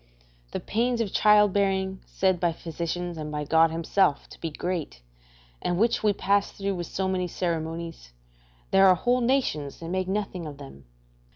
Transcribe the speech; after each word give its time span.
The 0.51 0.59
pains 0.59 0.99
of 0.99 1.13
childbearing, 1.13 1.99
said 2.07 2.39
by 2.39 2.53
the 2.53 2.57
physicians 2.57 3.19
and 3.19 3.31
by 3.31 3.43
God 3.43 3.69
himself 3.69 4.27
to 4.29 4.41
be 4.41 4.49
great, 4.49 5.03
and 5.61 5.77
which 5.77 6.01
we 6.01 6.11
pass 6.11 6.49
through 6.51 6.73
with 6.73 6.87
so 6.87 7.07
many 7.07 7.27
ceremonies 7.27 8.11
there 8.71 8.87
are 8.87 8.95
whole 8.95 9.21
nations 9.21 9.79
that 9.79 9.89
make 9.89 10.07
nothing 10.07 10.47
of 10.47 10.57
them. 10.57 10.85